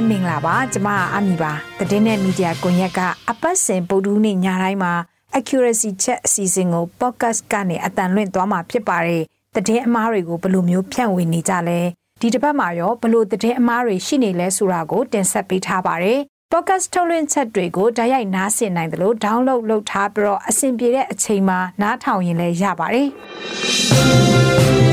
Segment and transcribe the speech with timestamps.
[0.00, 1.52] လဲမင်္ဂလာပါကျမအမီပါ
[1.90, 3.00] တည်င်းနဲ့မီဒီယာကွန်ရက်က
[3.30, 4.92] အပတ်စဉ်ဗုဒ္ဓဟူးနေ့ညတိုင်းမှာ
[5.38, 9.24] accuracy check အစီအစဉ်ကို podcast ကနေအတန်လွင့်သွားမှာဖြစ်ပါတယ်
[9.66, 11.80] တည်င်းအမားတွေကိုဘယ်လိုမျိုးဖြန့်ဝေနေကြလဲ
[12.20, 16.18] ဒီတစ်ပတ်မှာရောဘယ်လိုတည်င်းအမားတွေရှိနေလဲဆိုတာကိုတင်ဆက်ပေးထားပါတယ်
[16.52, 24.89] podcast ထုတ်လွှင့်ချက်တွေကိုတိုက်ရိုက်နားဆင်နိုင်တယ်လို့ download လုပ်ထားပြီးတော့အဆင်ပြေတဲ့အချိန်မှာနားထောင်ရင်လည်းရပါတယ်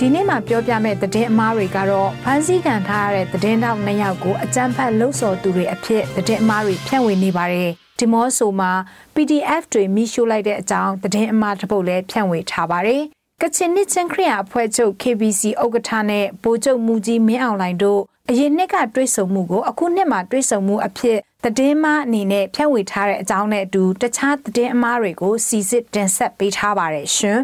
[0.00, 8.70] ဒီနေ့မှာပြောပြမယ့်သတင်းအမားတွေကတော့ဖန်ဆီးခံထားရတဲ့သတင်းတောက်နှစ်ယောက်ကိုအကြမ်းဖက်လှုပ်ဆော်သူတွေအဖြစ်သတင်းအမားတွေဖြန့်ဝေနေပါတယ်ဒီမော့ဆိုမှာ
[9.14, 13.02] PDF တွေမိရှို့လိုက်တဲ့အကြောင်းသတင်းအမားတစ်ပုဒ်လည်းဖြန့်ဝေထားပါတယ်
[13.42, 27.40] ကချင်နစ်ချင်းခရီးအဖွဲ့ချုပ် KBC ဥက္ကဋ္ဌနဲ့ဗိုလ်ချုပ်မူကြီးမင်းအောင်လှိုင်တို့အရင်နှစ်ကတွဲဆုံမှုကိုအခုနှစ်မှာတွဲဆုံမှုအဖြစ်သတင်းမအနေနဲ့ဖြန့်ဝေထားတဲ့အကြောင်းနဲ့အတူတခြားသတင်းအမားတွေကိုစီစစ်တင်ဆက်ပေးထားပါတယ်ရှင်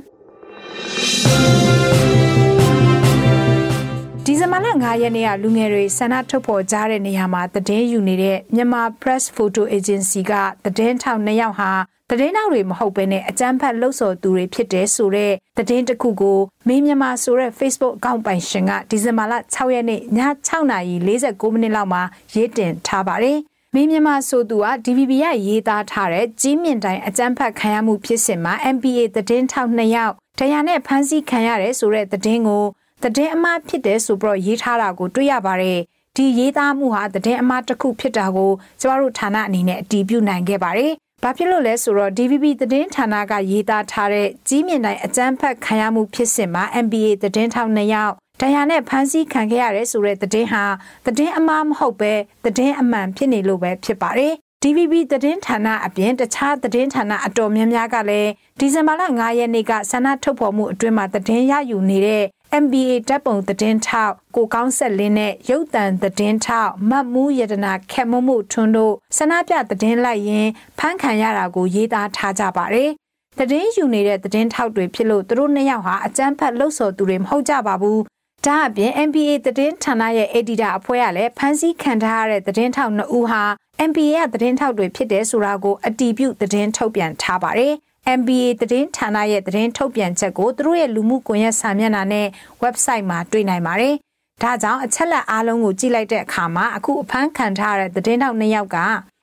[4.26, 10.32] ဒီဇင်ဘာလ9ရက်နေ့ကလူငယ်တွေဆန္ဒထုတ်ဖော်ကြတဲ့နေရာမှာတည်င်းယူနေတဲ့မြန်မာ Press Photo Agency က
[10.76, 11.70] တည်င်းထောက်နှစ်ယောက်ဟာ
[12.10, 15.32] တည်င်းနောက်တွေမဟုတ်ဘဲနဲ့အကြမ်းဖက်လှုပ်ဆော်သူတွေဖြစ်တဲ့ဆိုတဲ့
[15.68, 20.02] တည်င်းတစ်ခုကိုမင်းမြန်မာဆိုတဲ့ Facebook အကောင့်ပိုင်ရှင်ကဒီဇင်ဘာလ6ရက်နေ့ည
[20.48, 22.02] 6:49မိနစ်လောက်မှာ
[22.34, 23.38] ရေးတင်ထားပါတယ်
[23.74, 32.64] မင်းမြန်မာဆိုသူက DVB ရရေးသားထားတဲ့ကြီးမြင့်တိုင်းအကြမ်းဖက်ခံရမှုဖြစ်စဉ်မှာ MPA သတင်းထောက်2ယောက်တရားနဲ့ဖမ်းဆီးခံရတယ်ဆိုတဲ့သတင်းကို
[33.03, 35.79] သတင်းအမှားဖြစ်တယ်ဆိုပြီးရေးထားတာကိုတွေ့ရပါတယ်။
[36.17, 50.65] ဒီရေးသားမှုဟာသတင်းအမှားတစ်ခုဖြစ်တာကိုကျမတို့ဌာနအနေနဲ့အတည်ပြုနိုင်ခဲ့ပါတယ်။ဘာဖြစ်လို့လဲဆိုတော့ DVB သတင်းဌာနကရေးသားထားတဲ့ကြီးမြင့်တိုင်းအကြမ်းဖက်ခံရမှုဖြစ်စဉ်မှာ MBA သတင်းထောက်2ယောက်တရားနဲ့ဖမ်းဆီးခံခဲ့ရတယ်ဆိုတဲ့သတင်းဟာ
[51.06, 52.12] သတင်းအမှားမဟုတ်ပဲ
[52.45, 72.91] သတင်းအမှန်ဖြစ်နေလို့ပဲဖြစ်ပါတယ်။ DVB သတင်းဌာနအပြင်တခြားသတင်းဌာနအတော်များများကလည်းဒီဇင်ဘာလ9ရက်နေ့ကဆန္ဒထုတ်ဖော်မှုအတွင်းမှာသတင်းရယူနေတဲ့ MBA တပ်ပုံသတင်းထောက်ကိုကောင်းဆက်လင်းနဲ့ရုပ်တံသတင်းထောက်မတ်မူးယတနာခက်မမှုထွန်းတို့ဆန္ဒပြသတင်းလိုက်ရင်ဖမ်းခံရတာကိုရေးသားထားကြပါတယ်။
[73.39, 77.99] သတင်းယူနေတဲ့သတင်းထောက်တွေဖြစ်လို့သူတို့နှစ်ယောက်ဟာအကြမ်းဖက်လှုပ်ဆော်သူတွေမဟုတ်ကြပါဘူး။
[78.47, 83.43] ဒါအပြင် MBA သတင်းဌာနရဲ့ editor အဖွဲ့ကလည်းဖမ်းဆီးခံထားရတဲ့သတင်းထောက်နှစ်ဦးဟာ
[83.89, 87.75] MBA ရဲ့သတင်းထောက်တွေဖြစ်တယ်ဆိုတာကိုအတည်ပြုသတင်းထုတ်ပြန်ထားပါတယ်။
[88.19, 92.27] MBA သတင်းဌာနရဲ့သတင်းထုတ်ပြန်ချက်ကိုသူတို့ရဲ့လူမှုကွန်ရက်စာမျက်နှာနဲ့
[92.62, 93.94] website မှာတွေ့နိုင်ပါတယ်။
[94.43, 98.78] ဒါကြောင့်အချက်လက်အားလုံးကိုကြည့်လိုက်တဲ့အခါမှာအခုအဖမ်းခံထားရတဲ့သတင်းထောက်နှစ်ယောက်က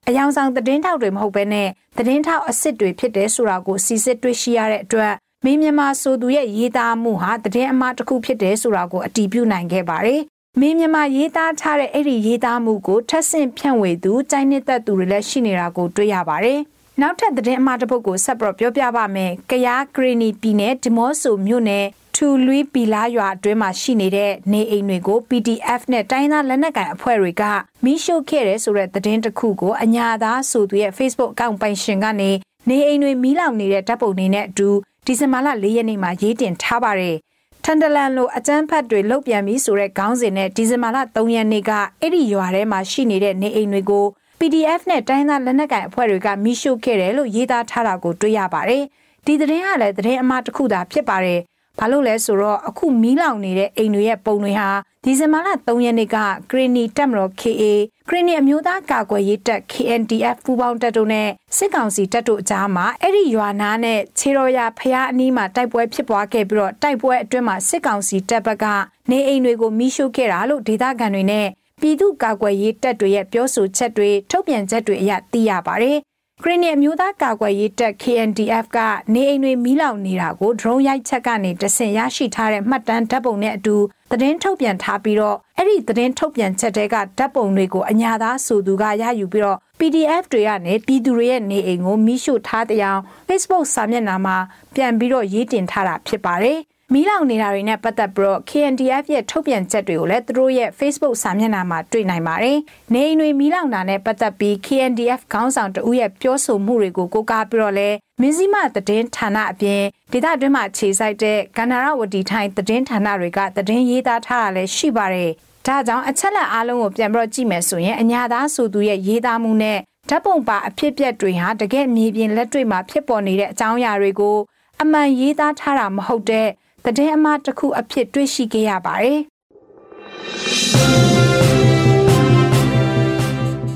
[0.07, 5.13] အယောင်ဆောင်သတင်းထောက်တွေမဟုတ်ဘဲနဲ့သတင်းထောက်အစ်စ်တွေဖြစ်တယ်ဆိုတာကိုစီစစ်တွေ့ရှိရတဲ့အတွက်
[5.45, 10.21] မင်းမြန်မာဆိုသူရဲ့ရေးသားမှုဟာသတင်းအမှားတစ်ခုဖြစ်တယ်ဆိုတာကိုအတည်ပြုနိုင်ခဲ့ပါတယ်။
[10.59, 16.59] မင်းမြန်မာရေးသားထားတဲ့အဲ့ဒီရေးသားမှုကိုထပ်ဆင့်ဖြန့်ဝေသူစိုင်းနှစ်သက်သူတွေလည်းရှိနေတာကိုတွေ့ရပါတယ်။
[17.01, 21.85] နောက်ထပ်သတင်းအမှားတစ်ပုဒ်ကိုဆက်ပြီးပြောပြပါမယ်။ကရားဂရီနီပြည်နယ်ဒီမော့ဆိုမြို့နယ်
[22.15, 27.43] ထူလွီပီလာရွာအတွင်းမှာရှိနေတဲ့နေအိမ်တွေကို PDF နဲ့တိုင်းသားလက်နက်ကိုင်အဖွဲ့တွေက
[27.83, 32.31] မိရှို့ခဲ့တဲ့ဆိုတဲ့သတင်းတစ်ခုကိုအညာသားဆိုသူရဲ့ Facebook အကောင့်ပိုင်ရှင်ကနေ
[32.69, 34.69] နေအိမ်တွေမီးလောင်နေတဲ့ဓာတ်ပုံတွေနဲ့အတူ
[35.05, 37.15] ဒီဇင်ဘာလ၄ရက်နေ့မှာရေးတင်ထားပါတယ်။
[37.63, 41.71] ထန်တလန်လိုအကြမ်းဖက်တွေလုတ်ပြန်ပြီးဆိုတဲ့ခေါင်းစဉ်နဲ့ဒီဇင်ဘာလ3ရက်နေ့က
[42.01, 44.05] အဲ့ဒီရွာထဲမှာရှိနေတဲ့နေအိမ်တွေကို
[44.39, 48.83] PDF နဲ့တိုင်းသားလက်နက်ကိုင်အဖွဲ့တွေကမိရှုခဲ့တယ်လို့ရေးသားထားတာကိုတွေ့ရပါတယ်။
[49.25, 51.39] ဒီသတင်းကလည်းသတင်းအမှားတစ်ခုသာဖြစ်ပါတယ်။
[51.79, 54.69] ဘာလို့လဲဆိုတော့အခုမီးလောင်နေတဲ့အိမ်တွေရဲ့ပုံတွေဟာ
[55.03, 56.17] ဒီဇင်ဘာလ3ရက်နေ့က
[56.49, 57.63] ဂရီနီတက်မတော် KA
[58.07, 68.65] ဂရီနီအမျိုးသားကာကွယ်ရေးတပ် KNDF ပူးပေါင်းတပ်တို့နဲ့စစ်ကောင်စီတပ်တို့အကြားမှာအဲ့ဒီရွာနာနဲ့ခြေတော်ရဖျားအနီးမှာတိုက်ပွဲဖြစ်ပွားခဲ့ပြီးတော့တိုက်ပွဲအတွင်းမှာစစ်ကောင်စီတပ်ဘက်က
[69.09, 71.47] နေအိမ်တွေကိုမိရှုခဲ့တာလို့ဒေသခံတွေနဲ့
[71.81, 75.97] ပြည်သူ့ကာကွယ်ရေးတပ်တွေရဲ့ပြောဆိုချက်တွေထုတ်ပြန်ချက်တွေအရသိရပါတယ်။
[76.43, 78.79] ခရစ်နီအမျိုးသားကာကွယ်ရေးတပ် KNDF က
[79.13, 83.75] နေအိမ်တွေမီးလောင်နေတာကို drone ရိုက်ချက်ကနေတဆင်ရရှိထားတဲ့မှတ်တမ်းဓာတ်ပုံနဲ့အတူ
[84.11, 94.37] သတင်းထုတ်ပြန်ထားပြီးတော့အဲ့ဒီသတင်းထုတ်ပြန်ချက်တွေကဓာတ်ပုံတွေကိုအညာသားဆိုသူကရယူပြီးတော့ PDF တွေကနေပြည်သူတွေရဲ့နေအိမ်ကိုမိရှို့ထားတဲ့အောင် Facebook စာမျက်နှာမှာ
[94.75, 96.59] ပြန်ပြီးတော့ရေးတင်ထားတာဖြစ်ပါတယ်။
[96.93, 102.57] မီးလောင်နေတာတွေနဲ့ပတ်သက်ပြီးတော့ KNDF ရဲ့ထုတ်ပြန်ချက်တွေကိုလည်းသူတို့ရဲ့ Facebook စာမျက်နှာမှာတွေ့နိုင်ပါတယ်။
[102.93, 107.89] နေအိမ်တွေမီးလောင်တာနဲ့ပတ်သက်ပြီး KNDF ခေါင်းဆောင်တဦးရဲ့ပြောဆိုမှုတွေကိုကိုးကားပြီးတော့လဲ
[108.21, 109.81] မင်းစည်းမသတင်းဌာနအပြင်
[110.11, 115.31] ဒေသတွင်းမှာခြေစိုက်တဲ့ကန္နာရဝတီထိုင်းသတင်းဌာနတွေကသတင်းရေးသားထားတာလည်းရှိပါတယ်။
[115.65, 119.79] ဒါကြောင့်အချက်လက်အားလုံးကိုပြန်ပြီးတော့ကြည့်မယ်ဆိုရင်အညာသားဆိုသူရဲ့ရေးသားမှုနဲ့
[120.09, 124.37] ဓာတ်ပုံပါအဖြစ်ပြက်တွေဟာတကယ်မြေပြင်လက်တွေ့မှာဖြစ်ပေါ်နေတဲ့အကြောင်းအရာတွေကို
[124.81, 126.47] အမှန်ရေးသားထားတာမဟုတ်တဲ့
[126.89, 129.19] သတင်းအမှားတစ်ခုအဖြစ်တွေ့ရှိခဲ့ရပါတယ်။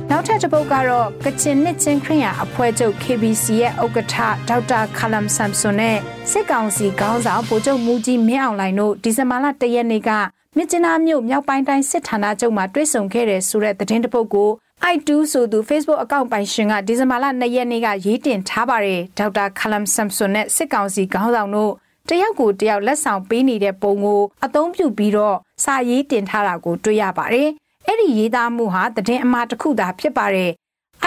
[0.09, 4.15] နောက်ထပ်တစ်ပုဒ်ကတော့ကချင်နှစ်ချင်းခရီးယာအဖွဲ့ချုပ် KBC ရဲ့ဥက္ကဋ္ဌ
[4.49, 5.97] ဒေါက်တာခလမ်ဆမ်ဆွန်နဲ့
[6.31, 10.11] စစ်ကောင်စီခေါင်းဆောင်ဗိုလ်ချုပ်မူကြီးမင်းအောင်လှိုင်တို့ဒီဇင်ဘာလ၁ရက်နေ့က
[10.57, 14.49] မြစ်ကျနာမြို့မြောက်ပိုင်းတိုင်းစစ်ဌာနချုပ်မှာတွေ့ဆုံခဲ့တဲ့ဆိုတဲ့သတင်းတပုတ်ကို
[14.93, 21.73] I2 ဆိုသူ Facebook အကောင့်ပိုင်ရှင်ကဒီဇင်ဘာလ2ရက်နေ့ကရေးတင်ထားပါတယ်ဒေါက်တာခလမ်ဆမ်ဆွန်နဲ့စစ်ကောင်စီခေါင်းဆောင်တို့
[22.09, 27.49] တယောက်ကိုတယောက်လက်ဆောင်ပေးနေတဲ့ပုံကိုအသုံးပြုပြီးတော့စာရေးတင်ထားတာကိုတွေ့ရပါတယ်
[27.87, 30.51] အဲ့ဒီရေးသားမှုဟာသတင်းအမှားတစ်ခုသာဖြစ်ပါတယ်။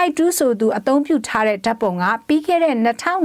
[0.07, 2.75] I2 ဆိုသူအသုံးပြုထားတဲ့ဓာတ်ပုံကပြီးခဲ့တဲ့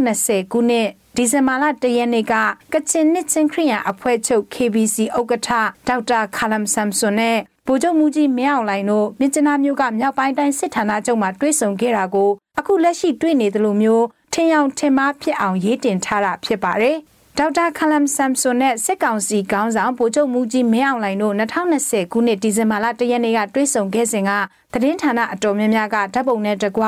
[0.00, 2.34] 2020ခုနှစ်ဒီဇင်ဘာလ၁ရက်နေ့က
[2.72, 5.50] ကချင်နှစ်ချင်းခရီးယန်အဖွဲ့ချုပ် KBC ဥက္ကဋ္ဌ
[5.88, 16.96] ဒေါက်တာခါလမ်ဆမ်ဆွန်နဲ့ဗိုလ်ချုပ်မူကြီးမင်းအောင်လှိုင်တို့မြစ်ကျနာမြို့ကမြောက်ပိုင်းတိုင်းစစ်ဌာနချုပ်မှာတွေ့ဆုံခဲ့တာကိုအခုလက်ရှိတွေ့နေသလိုမျိုးထင်အောင်ထင်မှားဖြစ်အောင်ရေးတင်ထားတာဖြစ်ပါတယ်။
[17.42, 24.30] ဒေါက်တာခလမ်ဆမ်ဆွန်နဲ့စစ်ကောင်စီခေါင်းဆောင်ဗိုလ်ချုပ်မူကြီးမင်းအောင်လှိုင်တို့2020ခုနှစ်ဒီဇင်ဘာလ၁ရက်နေ့ကတွေ့ဆုံခဲ့စဉ်က
[24.72, 26.84] သတင်းဌာနအတော်များများကဓာတ်ပုံနဲ့တကွ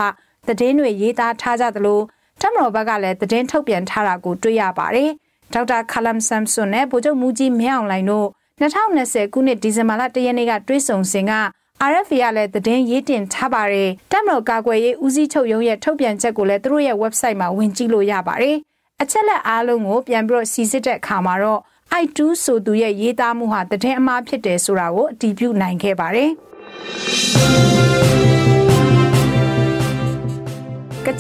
[0.49, 2.01] သတင်းတွေရေးသားထားကြသလို
[2.41, 5.11] တမတော်ဘက်ကလည်းသတင်းထုတ်ပြန်ထားတာကိုတွေ့ရပါတယ်။
[5.53, 8.29] ဒေါက်တာခလမ်ဆမ်ဆွန်နဲ့ဗိုလ်ချုပ်မူကြီးမင်းအောင်လှိုင်တို့
[8.61, 11.33] 2020ခုနှစ်ဒီဇင်ဘာလ၁ရက်နေ့ကတွေ့ဆုံစဉ်က
[11.91, 18.59] RFA ကလည်းသတင်းရေးတင်ထားပါတယ်။တမတော်ကာကွယ်ရေးဦးစီးချုပ်ရုံးရဲ့ထုတ်ပြန်ချက်ကိုလည်းသူတို့ရဲ့ website မှာဝင်ကြည့်လို့ရပါတယ်။
[19.03, 21.61] အချက်လက်အားလုံးကိုပြန်ပြီးတော့စီစစ်တဲ့အခါမှာတော့
[22.03, 26.31] I2 ဆိုသူရဲ့ရေးသားမှုဟာသတင်းအမှားဖြစ်တယ်ဆိုတာကိုအတည်ပြုနိုင်ခဲ့ပါတယ်။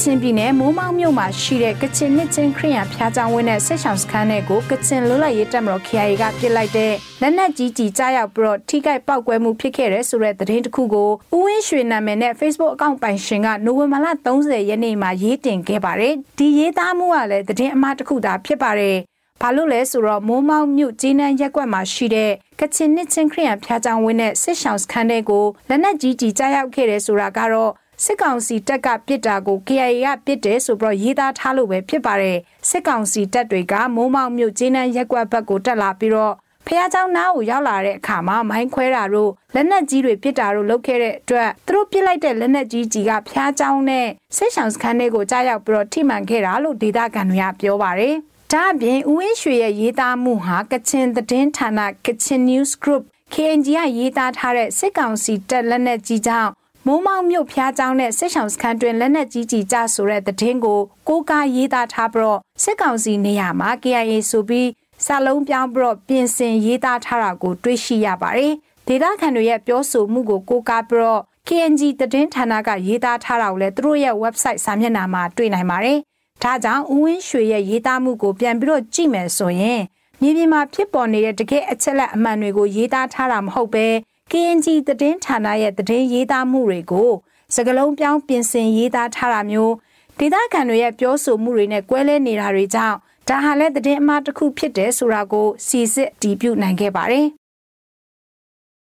[0.02, 18.96] ချင်ပြည်နယ်မိုးမောက်မြို့မှာရှိတဲ့ကချင်နှစ်ချင်းခရီးရန်ဖျားကြောင်ဝင်းနဲ့ဆက်ဆောင်စခန်းတွေကိုကချင်လွတ်လပ်ရေးတပ်မတော် KIA ကပြစ်လိုက်တဲ့လက်နက်ကြီးကြီးကြားရောက်ပြီးတော့ထိခိုက်ပောက်ကွဲမှုဖြစ်ခဲ့တဲ့ဆိုတဲ့သတင်းတစ်ခုကိုဦးဝင်းရွှေနာမည်နဲ့ Facebook အကောင့်ပိုင်ရှင်ကနိုဝင်ဘာလ30ရက်နေ့မှာရေးတင်ခဲ့ပါတယ်။ဒီရေးသားမှုကလည်းသတင်းအမှားတစ်ခုသာဖြစ်ပါတယ်။
[19.40, 27.72] ဘာလို့လဲဆိုတော့မိုးမောက်မြို့ကြီးနှံရက်ကွက်မှာရှိတဲ့ကချင်နှစ်ချင်းခရီးရန်ဖျားကြောင်ဝင်းနဲ့စစ်ဆောင်စခန်းတွေကိုလက်နက်ကြီးကြီးကြားရောက်ခဲ့တယ်ဆိုတာကတော့
[28.03, 32.37] စစ်ကောင်စီတပ်ကပစ်တာကို KIA ကပစ်တယ်ဆိုပြီးရေးသားထားလို့ပဲဖြစ်ပါတယ်
[32.69, 36.35] စစ်ကောင်စီတပ်တွေကမိုးမောက်မြို့ကျင်းနှံရက်ကွက်ဘက်ကိုတက်လာပြီးတော့
[36.65, 44.07] ဖះเจ้าနားကိုရောက်လာတဲ့အခါမှာမိုင်းခွဲတာတို့လက်နက်ကြီးတွေပစ်တာတို့လုပ်ခဲ့တဲ့အတွက်သူတို့ပစ်လိုက်တဲ့လက်နက်ကြီးကြီးကဖះเจ้าနဲ့
[44.37, 48.15] စစ်ဆောင်စခန်းတွေကိုကြားရောက်ပြီးတော့ထိမှန်ခဲ့တာလို့ဒေသခံတွေကပြောပါတယ်
[48.51, 51.69] ဒါအပြင်ဦးဝင်းရွှေရဲ့ရေးသားမှုဟာကချင်သတင်းဌာန
[52.05, 53.03] Kitchen News Group
[53.33, 56.51] KNG ကရေးသားထားတဲ့စစ်ကောင်စီတပ်လက်နက်ကြီးကြောင့်
[56.86, 64.68] မိုးမောင်မြို့ဖျားကျောင်းနဲ့စစ်ဆောင်စခန်းတွင်လက်နက်ကြီးကြီးကြဆိုတဲ့သတင်းကိုကိုးကားရေးသားထားပြီးတော့စစ်ကောင်စီနေရာမှာ KIA ဆိုပြီး
[65.04, 68.52] စာလုံးပြောင်းပြီးတော့ပြင်ဆင်ရေးသားထားတာကိုတွေ့ရှိရပါတယ်။
[68.86, 75.98] ဒေသခံတွေရဲ့ပြောဆိုမှုကိုကိုးကားပြီးတော့ KNG သတင်းဌာနကရေးသားထားတာကိုလည်းသူတို့ရဲ့ website စာမျက်နှာမှာတွေ့နိုင်ပါတယ်။
[76.42, 79.80] ဒါကြောင့်ဦးဝင်းရွှေရဲ့ရေးသားမှုကိုပြန်ပြီးတော့ကြည့်မယ်ဆိုရင်
[80.20, 83.86] မြေပြင်မှာဖြစ်ပေါ်နေတဲ့တကယ့်အချက်လက်အမှန်တွေကိုရေးသားထားတာမဟုတ်ပဲ
[84.32, 87.10] KNG သတင်းဌာနရဲ့သတင်းရေးသားမှုတွေကို
[87.54, 89.74] စကလုံးပြောင်းပြင်ဆင်ရေးသားထားတာမျိုး
[90.18, 92.96] ဒေသခံတွေရဲ့ပြောဆိုမှုတွေနဲ့ကွဲလဲနေတာတွေကြောင့်
[93.28, 97.26] ဒါဟာလည်းသတင်းအမှားတစ်ခုဖြစ်တယ်ဆိုတာကိုစီစစ်တည်ပြုနိုင်ခဲ့ပါတယ်။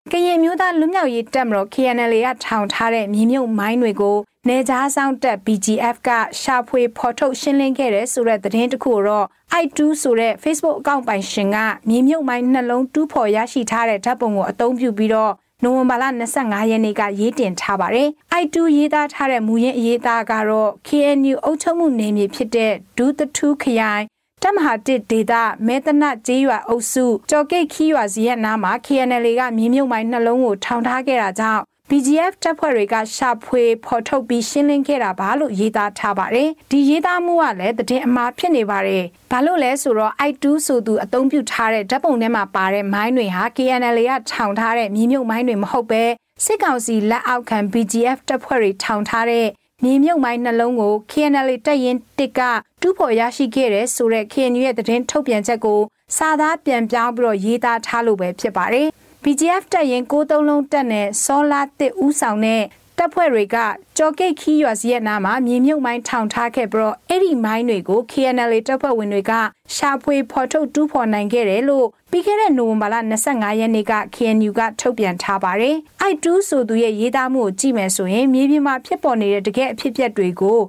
[0.09, 4.17] ကရင်မျိုးသားလူမျိုးရေးတပ်မတော် KNL ကထောင်ထားတဲ့မြေမြုပ်မိုင်းတွေကို
[4.47, 6.09] နေကြားဆောင်တက် BGF က
[6.41, 9.25] ရှာဖွေဖော်ထုတ်ရှင်းလင်းခဲ့တဲ့ဆိုတဲ့သတင်းတစ်ခုတော့
[9.61, 11.57] i2 ဆိုတဲ့ Facebook အကောင့်ပိုင်ရှင်က
[11.89, 15.33] မြေမြုပ်မိုင်းနှလုံးတူးဖော်ရရှိထားတဲ့ဓာတ်ပုံကိုအသုံးပြုပြီးတော့
[15.63, 16.03] နိုဝင်ဘာလ
[16.37, 18.09] 25ရက်နေ့ကရေးတင်ထားပါတယ်။
[18.41, 24.03] i2 ရေးသားထားတဲ့မူရင်းအရေးသားကတော့ KNU အုပ်ချုပ်မှုနယ်မြေဖြစ်တဲ့ဒူးတထူးခရိုင်
[24.43, 46.03] တမဟာတစ်ဒေတာမဲတနကျေးရွာအုပ်စုကြော်ကိတ်ခီးရွာစီရဲ့နားမှာ KNL ကမြေမြုပ်မိုင်းနှလုံးကိုထောင်ထားခဲ့တာကြောင့် BGF တပ်ဖွဲ့တွေကရှာဖွေဖော်ထုတ်ပြီးရှင်းလင်းခဲ့တာပါလို့ရေးသားထားပါတယ်။ဒီရေးသားမှုကလည်းတည်င်းအမှားဖြစ်နေပါတယ်။ဘာလို့လဲဆိုတော့ I2 ဆိုသူအသုံးပြုထားတဲ့ဓာတ်ပုံထဲမှာပါတဲ့မိုင်းတွေဟာ KNL ကထောင်ထားတဲ့မြေမြုပ်မိုင်းတွေမဟုတ်ပဲ
[46.45, 49.47] စစ်ကောင်စီလက်အောက်ခံ BGF တပ်ဖွဲ့တွေထောင်ထားတဲ့
[49.83, 52.39] မြေမြုပ်မိုင်းနှလုံးကို KNL တပ်ရင်းတစ်က
[52.81, 55.79] တူးဖော်ရရှိခဲ့တဲ့ဆိုတဲ့ KNU ရဲ့သတင်းထုတ်ပြန်ချက်ကို
[56.17, 58.87] စာသားပြန်ပြောင်းပြီးတော့ရေးသားထားလို့ပဲဖြစ်ပါတယ်။
[59.23, 62.63] BGF တပ်ရင်93လုံးတပ်နဲ့စောလာတစ်ဦးဆောင်တဲ့
[63.01, 63.57] တပ်ဖွဲ့တွေက
[63.97, 69.31] ကြော်ကိတ်ခီးရွာစီရဲ့နားမှာမြေမြုပ်မိုင်းထောင်ထားခဲ့ပြီးတော့အဲ့ဒီမိုင်းတွေကို KNL တပ်ဖွဲ့ဝင်တွေက
[69.75, 72.95] ရှာဖွေဖော်ထုတ်တူးဖော်နိုင်ခဲ့တယ်လို့ပြီးခဲ့တဲ့နိုဝင်ဘာလ
[73.27, 75.75] 25ရက်နေ့က KNU ကထုတ်ပြန်ထားပါတယ်။
[76.09, 80.59] I2 ဆိုသူရဲ့ရေးသားမှုကိုကြည့်မယ်ဆိုရင်မြေပြင်မှာဖြစ်ပေါ်နေတဲ့တကယ်အဖြစ်အပျက်တွေကို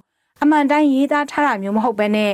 [0.43, 2.33] အမှန်တိုင်းရေးသားထားတာမျိုးမဟုတ်ဘဲနဲ့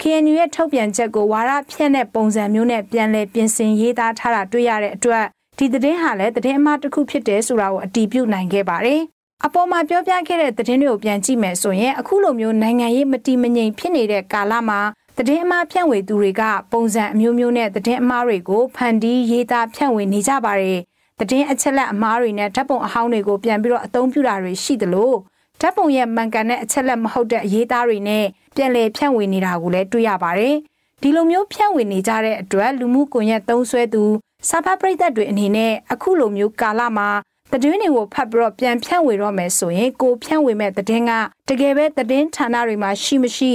[0.00, 5.24] KNU ရဲ့ထုတ်ပြန်ချက်ကိုဝါရဖြန့်တဲ့ပုံစံမျိုးနဲ့ပြန်လည်ပြင်ဆင်ရေးသားထားတာတွေ့ရတဲ့အတွက်
[5.58, 9.02] ဒီသတင်းဟာလည်းသတင်းအမှားတစ်ခုဖြစ်တယ်ဆိုတာကိုအတည်ပြုနိုင်ခဲ့ပါတယ်။
[9.46, 14.80] အပေါ်မှာပြောပြခဲ့တဲ့သတင်းတွေကိုပြန်ကြည့်မယ်ဆိုရင်အခုလိုမျိုးနိုင်ငံရေးမတည်မငြိမ်ဖြစ်နေတဲ့ကာလမှာ
[15.16, 16.42] သတင်းအမှားဖြန့်ဝေသူတွေက
[16.72, 20.78] ပုံစံအမျိုးမျိုးနဲ့သတင်းအမှားတွေကိုဖန်တီးရေးသားဖြန့်ဝေနေကြပါတယ်။
[21.18, 25.12] သတင်းအချက်လက်အမှားတွေနဲ့ဓာတ်ပုံအဟောင်းတွေကိုပြန်ပြီးတော့အသုံးပြုတာတွေရှိသလို
[25.60, 28.24] ဓာတ်ပုံရဲ့မှန်ကန်တဲ့အချက်လက်မဟုတ်တဲ့အရေးသားတွေနဲ့
[28.56, 30.54] ပြန်လည်ဖြန့်ဝေနေတာကိုလည်းတွေ့ရပါတယ်။
[31.02, 34.04] ဒီလိုမျိုးဖြန့်ဝေနေကြတဲ့အတွက်လူမှုကွန်ရက်သုံးဆွဲသူ
[34.48, 37.08] စာဖတ်ပရိသတ်တွေအနေနဲ့အခုလိုမျိုးကာလမှာ
[37.52, 41.12] သတင်းတွေကိုဖတ်ပြီးတော့ပြန်ဖြန့်ဝေတော့မယ်ဆိုရင်ကိုဖြန့်ဝေမဲ့သတင်းက
[41.48, 43.52] တကယ်ပဲသတင်းဌာနတွေမှာရှိမရှိ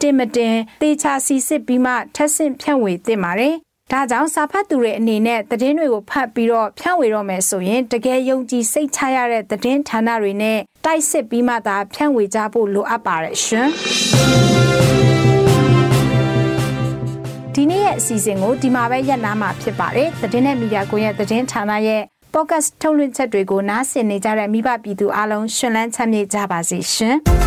[0.00, 3.54] တင်မတင်သေချာစီစစ်ပြီးမှထက်ဆင့်ဖြန့်ဝေသင့်ပါတယ်။
[3.92, 13.68] ဒါကြောင့်စာဖတ်သူတွေအနေနဲ့သတင်းတွေကိုဖတ်ပြီးတော့ဖြန့်ဝေတော့မယ်ဆိုရင်တကယ်ယုံကြည်စိတ်ချရတဲ့သတင်းဌာနတွေနဲ့တိုက်စစ်ပြီးမှသာဖြန့်ဝေကြဖို့လိုအပ်ပါတယ်ရှင်။
[17.54, 22.02] ဒီနေ့ရဲ့အစီအစဉ်ကိုဒီမှာပဲရပ်နားမှာဖြစ်ပါတယ်။သတင်းနဲ့မီဒီယာကိုရဲ့သတင်းဌာနရဲ့
[22.34, 27.16] podcast ထုတ်လွှင့်ချက်တွေကိုနားဆင်နေကြတဲ့မိဘပြည်သူအားလုံးရှင်လန်းချမ်းမြေ့ကြပါစေရှင်။